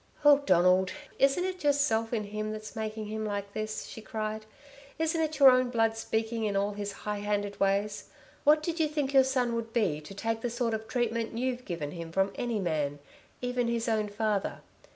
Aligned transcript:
"Oh 0.25 0.39
Donald, 0.39 0.93
isn't 1.19 1.43
it 1.43 1.63
yourself 1.63 2.11
in 2.11 2.23
him 2.23 2.51
that's 2.53 2.75
making 2.75 3.05
him 3.05 3.23
like 3.23 3.53
this," 3.53 3.85
she 3.85 4.01
cried. 4.01 4.47
"Isn't 4.97 5.21
it 5.21 5.37
your 5.37 5.51
own 5.51 5.69
blood 5.69 5.95
speaking 5.95 6.43
in 6.43 6.55
all 6.55 6.71
his 6.73 6.91
high 7.05 7.19
handed 7.19 7.59
ways? 7.59 8.05
What 8.43 8.63
did 8.63 8.79
you 8.79 8.87
think 8.87 9.13
your 9.13 9.23
son 9.23 9.53
would 9.53 9.73
be 9.73 10.01
to 10.01 10.15
take 10.15 10.41
the 10.41 10.49
sort 10.49 10.73
of 10.73 10.87
treatment 10.87 11.37
you've 11.37 11.65
given 11.65 11.91
him 11.91 12.11
from 12.11 12.31
any 12.33 12.57
man 12.57 12.97
even 13.43 13.67
his 13.67 13.87
own 13.87 14.09
father? 14.09 14.61